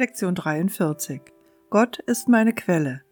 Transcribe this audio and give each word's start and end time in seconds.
Lektion 0.00 0.34
43. 0.34 1.20
Gott 1.68 1.98
ist 1.98 2.26
meine 2.26 2.54
Quelle. 2.54 3.02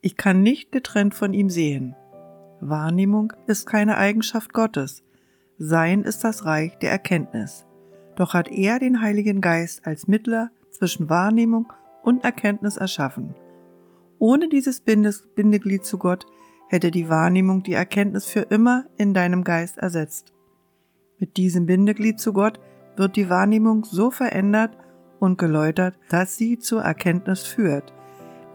Ich 0.00 0.16
kann 0.16 0.42
nicht 0.42 0.72
getrennt 0.72 1.14
von 1.14 1.34
ihm 1.34 1.50
sehen. 1.50 1.94
Wahrnehmung 2.58 3.34
ist 3.46 3.66
keine 3.66 3.98
Eigenschaft 3.98 4.54
Gottes. 4.54 5.04
Sein 5.58 6.04
ist 6.04 6.24
das 6.24 6.46
Reich 6.46 6.78
der 6.78 6.90
Erkenntnis. 6.90 7.66
Doch 8.16 8.32
hat 8.32 8.50
er 8.50 8.78
den 8.78 9.02
Heiligen 9.02 9.42
Geist 9.42 9.86
als 9.86 10.08
Mittler 10.08 10.50
zwischen 10.70 11.10
Wahrnehmung 11.10 11.70
und 12.02 12.24
Erkenntnis 12.24 12.78
erschaffen. 12.78 13.34
Ohne 14.18 14.48
dieses 14.48 14.80
Bindeglied 14.80 15.84
zu 15.84 15.98
Gott 15.98 16.24
hätte 16.70 16.90
die 16.90 17.10
Wahrnehmung 17.10 17.62
die 17.62 17.74
Erkenntnis 17.74 18.24
für 18.24 18.40
immer 18.40 18.86
in 18.96 19.12
deinem 19.12 19.44
Geist 19.44 19.76
ersetzt. 19.76 20.32
Mit 21.18 21.36
diesem 21.36 21.66
Bindeglied 21.66 22.18
zu 22.18 22.32
Gott 22.32 22.58
wird 22.96 23.16
die 23.16 23.28
Wahrnehmung 23.28 23.84
so 23.84 24.10
verändert 24.10 24.78
und 25.22 25.38
geläutert, 25.38 25.94
dass 26.08 26.36
sie 26.36 26.58
zur 26.58 26.82
Erkenntnis 26.82 27.42
führt. 27.42 27.92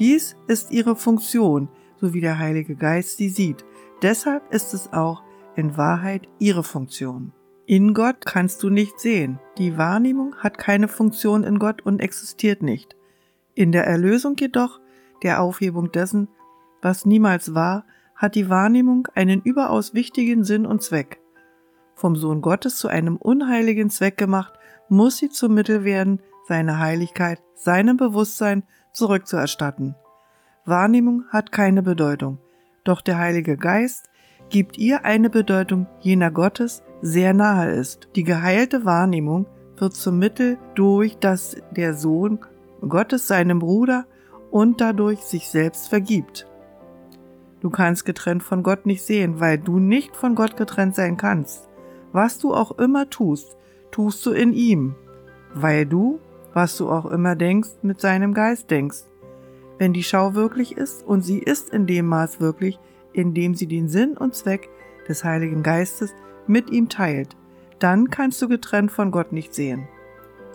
Dies 0.00 0.36
ist 0.48 0.72
ihre 0.72 0.96
Funktion, 0.96 1.68
so 2.00 2.12
wie 2.12 2.20
der 2.20 2.40
Heilige 2.40 2.74
Geist 2.74 3.18
sie 3.18 3.28
sieht. 3.28 3.64
Deshalb 4.02 4.52
ist 4.52 4.74
es 4.74 4.92
auch 4.92 5.22
in 5.54 5.76
Wahrheit 5.76 6.28
ihre 6.40 6.64
Funktion. 6.64 7.32
In 7.66 7.94
Gott 7.94 8.26
kannst 8.26 8.64
du 8.64 8.68
nicht 8.68 8.98
sehen. 8.98 9.38
Die 9.58 9.78
Wahrnehmung 9.78 10.34
hat 10.38 10.58
keine 10.58 10.88
Funktion 10.88 11.44
in 11.44 11.60
Gott 11.60 11.82
und 11.82 12.00
existiert 12.00 12.62
nicht. 12.62 12.96
In 13.54 13.70
der 13.70 13.86
Erlösung 13.86 14.34
jedoch, 14.36 14.80
der 15.22 15.40
Aufhebung 15.40 15.92
dessen, 15.92 16.28
was 16.82 17.06
niemals 17.06 17.54
war, 17.54 17.84
hat 18.16 18.34
die 18.34 18.50
Wahrnehmung 18.50 19.06
einen 19.14 19.40
überaus 19.40 19.94
wichtigen 19.94 20.42
Sinn 20.42 20.66
und 20.66 20.82
Zweck. 20.82 21.20
Vom 21.94 22.16
Sohn 22.16 22.42
Gottes 22.42 22.76
zu 22.76 22.88
einem 22.88 23.16
unheiligen 23.16 23.88
Zweck 23.88 24.16
gemacht, 24.16 24.54
muss 24.88 25.16
sie 25.18 25.30
zum 25.30 25.54
Mittel 25.54 25.84
werden, 25.84 26.20
seine 26.48 26.78
Heiligkeit, 26.78 27.42
seinem 27.54 27.96
Bewusstsein 27.96 28.62
zurückzuerstatten. 28.92 29.94
Wahrnehmung 30.64 31.24
hat 31.30 31.52
keine 31.52 31.82
Bedeutung, 31.82 32.38
doch 32.84 33.00
der 33.00 33.18
Heilige 33.18 33.56
Geist 33.56 34.08
gibt 34.48 34.78
ihr 34.78 35.04
eine 35.04 35.30
Bedeutung 35.30 35.86
jener 36.00 36.30
Gottes, 36.30 36.82
sehr 37.02 37.34
nahe 37.34 37.70
ist. 37.70 38.08
Die 38.16 38.24
geheilte 38.24 38.84
Wahrnehmung 38.84 39.46
wird 39.76 39.94
zum 39.94 40.18
Mittel, 40.18 40.58
durch 40.74 41.18
das 41.18 41.56
der 41.70 41.94
Sohn 41.94 42.38
Gottes 42.80 43.26
seinem 43.26 43.58
Bruder 43.58 44.06
und 44.50 44.80
dadurch 44.80 45.20
sich 45.20 45.48
selbst 45.48 45.88
vergibt. 45.88 46.46
Du 47.60 47.70
kannst 47.70 48.04
getrennt 48.04 48.42
von 48.42 48.62
Gott 48.62 48.86
nicht 48.86 49.02
sehen, 49.02 49.40
weil 49.40 49.58
du 49.58 49.78
nicht 49.78 50.16
von 50.16 50.34
Gott 50.34 50.56
getrennt 50.56 50.94
sein 50.94 51.16
kannst. 51.16 51.68
Was 52.12 52.38
du 52.38 52.54
auch 52.54 52.78
immer 52.78 53.10
tust, 53.10 53.56
tust 53.90 54.24
du 54.24 54.30
in 54.30 54.52
ihm, 54.52 54.94
weil 55.54 55.86
du, 55.86 56.20
was 56.56 56.78
du 56.78 56.88
auch 56.88 57.04
immer 57.04 57.36
denkst, 57.36 57.68
mit 57.82 58.00
seinem 58.00 58.32
Geist 58.32 58.70
denkst. 58.70 59.04
Wenn 59.78 59.92
die 59.92 60.02
Schau 60.02 60.34
wirklich 60.34 60.74
ist, 60.74 61.06
und 61.06 61.20
sie 61.20 61.38
ist 61.38 61.68
in 61.68 61.86
dem 61.86 62.06
Maß 62.06 62.40
wirklich, 62.40 62.78
in 63.12 63.34
dem 63.34 63.54
sie 63.54 63.66
den 63.66 63.90
Sinn 63.90 64.16
und 64.16 64.34
Zweck 64.34 64.70
des 65.06 65.22
Heiligen 65.22 65.62
Geistes 65.62 66.14
mit 66.46 66.70
ihm 66.70 66.88
teilt, 66.88 67.36
dann 67.78 68.08
kannst 68.08 68.40
du 68.40 68.48
getrennt 68.48 68.90
von 68.90 69.10
Gott 69.10 69.32
nicht 69.32 69.54
sehen. 69.54 69.86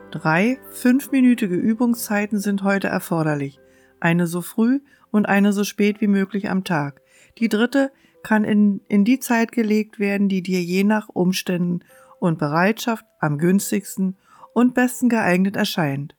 Drei 0.10 0.58
fünfminütige 0.72 1.54
Übungszeiten 1.54 2.40
sind 2.40 2.64
heute 2.64 2.88
erforderlich, 2.88 3.60
eine 4.00 4.26
so 4.26 4.42
früh 4.42 4.80
und 5.12 5.28
eine 5.28 5.54
so 5.54 5.64
spät 5.64 6.02
wie 6.02 6.08
möglich 6.08 6.50
am 6.50 6.64
Tag. 6.64 7.04
Die 7.38 7.48
dritte 7.48 7.92
kann 8.24 8.44
in, 8.44 8.82
in 8.88 9.06
die 9.06 9.20
Zeit 9.20 9.52
gelegt 9.52 10.00
werden, 10.00 10.30
die 10.30 10.42
dir 10.42 10.64
je 10.64 10.84
nach 10.84 11.10
Umständen 11.10 11.82
und 12.20 12.40
Bereitschaft 12.40 13.06
am 13.20 13.38
günstigsten 13.38 14.18
und 14.54 14.74
besten 14.74 15.10
geeignet 15.10 15.56
erscheint. 15.56 16.16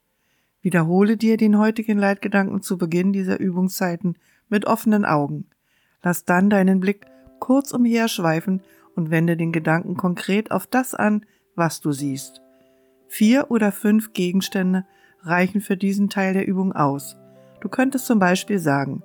Wiederhole 0.61 1.17
dir 1.17 1.37
den 1.37 1.59
heutigen 1.59 1.99
Leitgedanken 1.99 2.63
zu 2.63 2.79
Beginn 2.79 3.13
dieser 3.13 3.41
Übungszeiten 3.41 4.17
mit 4.49 4.65
offenen 4.67 5.05
Augen. 5.05 5.47
Lass 6.03 6.25
dann 6.25 6.51
deinen 6.51 6.81
Blick 6.81 7.07
kurz 7.41 7.73
umherschweifen 7.73 8.63
und 8.95 9.11
wende 9.11 9.37
den 9.37 9.53
Gedanken 9.53 9.97
konkret 9.97 10.51
auf 10.51 10.67
das 10.67 10.95
an, 10.95 11.27
was 11.57 11.81
du 11.81 11.93
siehst. 11.93 12.41
Vier 13.09 13.51
oder 13.51 13.73
fünf 13.73 14.13
Gegenstände 14.13 14.87
reichen 15.23 15.61
für 15.61 15.77
diesen 15.77 16.09
Teil 16.09 16.35
der 16.35 16.47
Übung 16.47 16.73
aus. 16.73 17.17
Du 17.61 17.69
könntest 17.69 18.07
zum 18.07 18.19
Beispiel 18.19 18.59
sagen, 18.59 19.03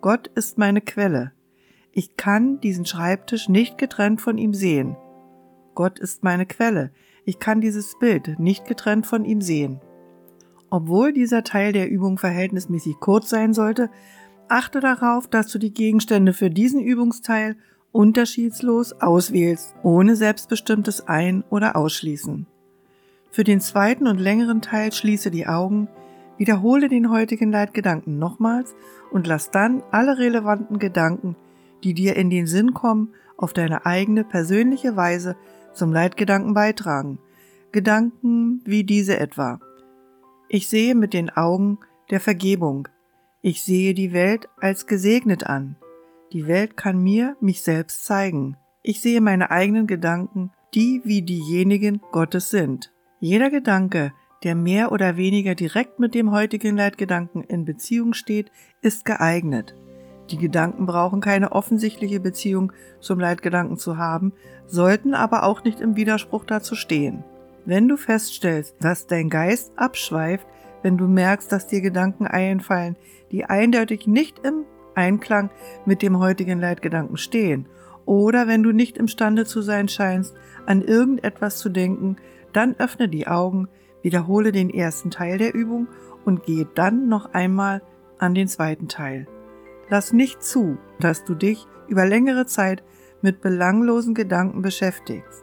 Gott 0.00 0.28
ist 0.28 0.58
meine 0.58 0.80
Quelle. 0.80 1.32
Ich 1.92 2.16
kann 2.16 2.60
diesen 2.60 2.86
Schreibtisch 2.86 3.48
nicht 3.48 3.78
getrennt 3.78 4.20
von 4.20 4.38
ihm 4.38 4.54
sehen. 4.54 4.96
Gott 5.78 6.00
ist 6.00 6.24
meine 6.24 6.44
Quelle. 6.44 6.90
Ich 7.24 7.38
kann 7.38 7.60
dieses 7.60 7.96
Bild 8.00 8.40
nicht 8.40 8.64
getrennt 8.64 9.06
von 9.06 9.24
ihm 9.24 9.40
sehen. 9.40 9.80
Obwohl 10.70 11.12
dieser 11.12 11.44
Teil 11.44 11.72
der 11.72 11.88
Übung 11.88 12.18
verhältnismäßig 12.18 12.96
kurz 12.98 13.30
sein 13.30 13.54
sollte, 13.54 13.88
achte 14.48 14.80
darauf, 14.80 15.28
dass 15.28 15.46
du 15.46 15.60
die 15.60 15.72
Gegenstände 15.72 16.32
für 16.32 16.50
diesen 16.50 16.80
Übungsteil 16.80 17.56
unterschiedslos 17.92 18.92
auswählst, 18.94 19.76
ohne 19.84 20.16
selbstbestimmtes 20.16 21.06
Ein- 21.06 21.44
oder 21.48 21.76
Ausschließen. 21.76 22.48
Für 23.30 23.44
den 23.44 23.60
zweiten 23.60 24.08
und 24.08 24.18
längeren 24.18 24.62
Teil 24.62 24.90
schließe 24.90 25.30
die 25.30 25.46
Augen, 25.46 25.86
wiederhole 26.38 26.88
den 26.88 27.08
heutigen 27.08 27.52
Leitgedanken 27.52 28.18
nochmals 28.18 28.74
und 29.12 29.28
lass 29.28 29.52
dann 29.52 29.84
alle 29.92 30.18
relevanten 30.18 30.80
Gedanken, 30.80 31.36
die 31.84 31.94
dir 31.94 32.16
in 32.16 32.30
den 32.30 32.48
Sinn 32.48 32.74
kommen, 32.74 33.14
auf 33.36 33.52
deine 33.52 33.86
eigene 33.86 34.24
persönliche 34.24 34.96
Weise 34.96 35.36
zum 35.78 35.92
Leitgedanken 35.92 36.52
beitragen. 36.52 37.18
Gedanken 37.72 38.60
wie 38.64 38.84
diese 38.84 39.18
etwa. 39.18 39.60
Ich 40.48 40.68
sehe 40.68 40.94
mit 40.94 41.14
den 41.14 41.30
Augen 41.30 41.78
der 42.10 42.20
Vergebung. 42.20 42.88
Ich 43.40 43.62
sehe 43.62 43.94
die 43.94 44.12
Welt 44.12 44.48
als 44.60 44.86
gesegnet 44.86 45.46
an. 45.46 45.76
Die 46.32 46.46
Welt 46.46 46.76
kann 46.76 47.02
mir 47.02 47.36
mich 47.40 47.62
selbst 47.62 48.04
zeigen. 48.04 48.56
Ich 48.82 49.00
sehe 49.00 49.20
meine 49.20 49.50
eigenen 49.50 49.86
Gedanken, 49.86 50.50
die 50.74 51.00
wie 51.04 51.22
diejenigen 51.22 52.00
Gottes 52.12 52.50
sind. 52.50 52.92
Jeder 53.20 53.50
Gedanke, 53.50 54.12
der 54.44 54.54
mehr 54.54 54.92
oder 54.92 55.16
weniger 55.16 55.54
direkt 55.54 55.98
mit 55.98 56.14
dem 56.14 56.30
heutigen 56.30 56.76
Leitgedanken 56.76 57.42
in 57.42 57.64
Beziehung 57.64 58.12
steht, 58.12 58.50
ist 58.82 59.04
geeignet. 59.04 59.74
Die 60.30 60.36
Gedanken 60.36 60.86
brauchen 60.86 61.20
keine 61.20 61.52
offensichtliche 61.52 62.20
Beziehung 62.20 62.72
zum 63.00 63.18
Leitgedanken 63.18 63.78
zu 63.78 63.96
haben, 63.96 64.32
sollten 64.66 65.14
aber 65.14 65.44
auch 65.44 65.64
nicht 65.64 65.80
im 65.80 65.96
Widerspruch 65.96 66.44
dazu 66.44 66.74
stehen. 66.74 67.24
Wenn 67.64 67.88
du 67.88 67.96
feststellst, 67.96 68.76
dass 68.80 69.06
dein 69.06 69.30
Geist 69.30 69.72
abschweift, 69.76 70.46
wenn 70.82 70.96
du 70.96 71.06
merkst, 71.06 71.50
dass 71.50 71.66
dir 71.66 71.80
Gedanken 71.80 72.26
einfallen, 72.26 72.96
die 73.32 73.44
eindeutig 73.44 74.06
nicht 74.06 74.38
im 74.44 74.64
Einklang 74.94 75.50
mit 75.86 76.02
dem 76.02 76.18
heutigen 76.18 76.60
Leitgedanken 76.60 77.16
stehen, 77.16 77.66
oder 78.04 78.46
wenn 78.46 78.62
du 78.62 78.72
nicht 78.72 78.96
imstande 78.96 79.44
zu 79.44 79.60
sein 79.60 79.86
scheinst, 79.88 80.34
an 80.64 80.80
irgendetwas 80.80 81.58
zu 81.58 81.68
denken, 81.68 82.16
dann 82.54 82.74
öffne 82.78 83.08
die 83.08 83.26
Augen, 83.26 83.68
wiederhole 84.02 84.50
den 84.50 84.70
ersten 84.70 85.10
Teil 85.10 85.36
der 85.36 85.54
Übung 85.54 85.88
und 86.24 86.44
gehe 86.44 86.66
dann 86.74 87.08
noch 87.08 87.34
einmal 87.34 87.82
an 88.18 88.34
den 88.34 88.48
zweiten 88.48 88.88
Teil. 88.88 89.26
Lass 89.90 90.12
nicht 90.12 90.42
zu, 90.42 90.76
dass 91.00 91.24
du 91.24 91.34
dich 91.34 91.66
über 91.88 92.06
längere 92.06 92.46
Zeit 92.46 92.82
mit 93.22 93.40
belanglosen 93.40 94.14
Gedanken 94.14 94.62
beschäftigst. 94.62 95.42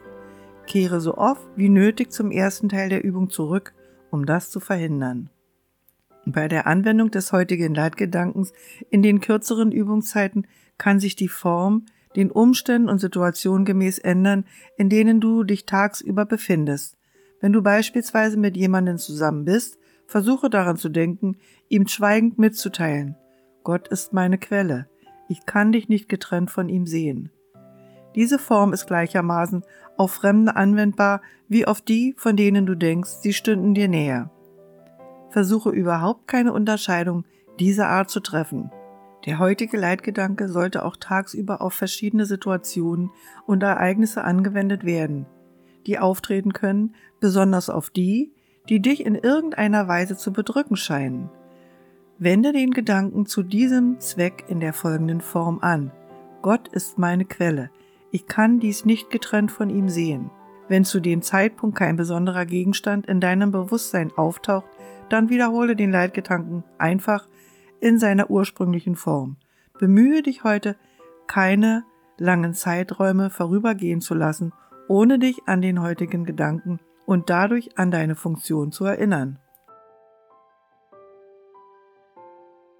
Kehre 0.66 1.00
so 1.00 1.16
oft 1.16 1.46
wie 1.56 1.68
nötig 1.68 2.12
zum 2.12 2.30
ersten 2.30 2.68
Teil 2.68 2.88
der 2.88 3.04
Übung 3.04 3.30
zurück, 3.30 3.74
um 4.10 4.24
das 4.24 4.50
zu 4.50 4.60
verhindern. 4.60 5.30
Bei 6.24 6.48
der 6.48 6.66
Anwendung 6.66 7.10
des 7.10 7.32
heutigen 7.32 7.74
Leitgedankens 7.74 8.52
in 8.90 9.02
den 9.02 9.20
kürzeren 9.20 9.70
Übungszeiten 9.70 10.46
kann 10.78 10.98
sich 11.00 11.16
die 11.16 11.28
Form 11.28 11.86
den 12.16 12.30
Umständen 12.30 12.88
und 12.88 12.98
Situationen 12.98 13.64
gemäß 13.64 13.98
ändern, 13.98 14.44
in 14.76 14.88
denen 14.88 15.20
du 15.20 15.44
dich 15.44 15.66
tagsüber 15.66 16.24
befindest. 16.24 16.96
Wenn 17.40 17.52
du 17.52 17.62
beispielsweise 17.62 18.36
mit 18.38 18.56
jemandem 18.56 18.98
zusammen 18.98 19.44
bist, 19.44 19.78
versuche 20.06 20.50
daran 20.50 20.76
zu 20.76 20.88
denken, 20.88 21.36
ihm 21.68 21.86
schweigend 21.86 22.38
mitzuteilen. 22.38 23.16
Gott 23.66 23.88
ist 23.88 24.12
meine 24.12 24.38
Quelle. 24.38 24.86
Ich 25.26 25.44
kann 25.44 25.72
dich 25.72 25.88
nicht 25.88 26.08
getrennt 26.08 26.52
von 26.52 26.68
ihm 26.68 26.86
sehen. 26.86 27.32
Diese 28.14 28.38
Form 28.38 28.72
ist 28.72 28.86
gleichermaßen 28.86 29.64
auf 29.96 30.12
Fremde 30.12 30.54
anwendbar 30.54 31.20
wie 31.48 31.66
auf 31.66 31.80
die, 31.80 32.14
von 32.16 32.36
denen 32.36 32.64
du 32.64 32.76
denkst, 32.76 33.10
sie 33.22 33.32
stünden 33.32 33.74
dir 33.74 33.88
näher. 33.88 34.30
Versuche 35.30 35.70
überhaupt 35.70 36.28
keine 36.28 36.52
Unterscheidung 36.52 37.24
dieser 37.58 37.88
Art 37.88 38.08
zu 38.08 38.20
treffen. 38.20 38.70
Der 39.24 39.40
heutige 39.40 39.76
Leitgedanke 39.78 40.48
sollte 40.48 40.84
auch 40.84 40.96
tagsüber 40.96 41.60
auf 41.60 41.74
verschiedene 41.74 42.24
Situationen 42.24 43.10
und 43.46 43.64
Ereignisse 43.64 44.22
angewendet 44.22 44.84
werden, 44.84 45.26
die 45.88 45.98
auftreten 45.98 46.52
können, 46.52 46.94
besonders 47.18 47.68
auf 47.68 47.90
die, 47.90 48.32
die 48.68 48.80
dich 48.80 49.04
in 49.04 49.16
irgendeiner 49.16 49.88
Weise 49.88 50.16
zu 50.16 50.32
bedrücken 50.32 50.76
scheinen. 50.76 51.30
Wende 52.18 52.52
den 52.52 52.70
Gedanken 52.70 53.26
zu 53.26 53.42
diesem 53.42 54.00
Zweck 54.00 54.44
in 54.48 54.58
der 54.60 54.72
folgenden 54.72 55.20
Form 55.20 55.58
an. 55.60 55.92
Gott 56.40 56.68
ist 56.68 56.96
meine 56.96 57.26
Quelle. 57.26 57.70
Ich 58.10 58.26
kann 58.26 58.58
dies 58.58 58.86
nicht 58.86 59.10
getrennt 59.10 59.50
von 59.50 59.68
ihm 59.68 59.90
sehen. 59.90 60.30
Wenn 60.66 60.84
zu 60.84 61.00
dem 61.00 61.20
Zeitpunkt 61.20 61.76
kein 61.76 61.96
besonderer 61.96 62.46
Gegenstand 62.46 63.06
in 63.06 63.20
deinem 63.20 63.50
Bewusstsein 63.50 64.12
auftaucht, 64.16 64.66
dann 65.10 65.28
wiederhole 65.28 65.76
den 65.76 65.92
Leitgedanken 65.92 66.64
einfach 66.78 67.28
in 67.80 67.98
seiner 67.98 68.30
ursprünglichen 68.30 68.96
Form. 68.96 69.36
Bemühe 69.78 70.22
dich 70.22 70.42
heute, 70.42 70.76
keine 71.26 71.84
langen 72.16 72.54
Zeiträume 72.54 73.28
vorübergehen 73.28 74.00
zu 74.00 74.14
lassen, 74.14 74.52
ohne 74.88 75.18
dich 75.18 75.42
an 75.44 75.60
den 75.60 75.82
heutigen 75.82 76.24
Gedanken 76.24 76.80
und 77.04 77.28
dadurch 77.28 77.76
an 77.76 77.90
deine 77.90 78.14
Funktion 78.14 78.72
zu 78.72 78.86
erinnern. 78.86 79.38